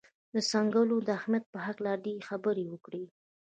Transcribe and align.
د 0.33 0.35
څنګلونو 0.51 0.95
د 1.07 1.09
اهمیت 1.19 1.45
په 1.53 1.59
هکله 1.65 1.91
دې 2.05 2.15
خبرې 2.29 2.65
وکړي. 2.69 3.03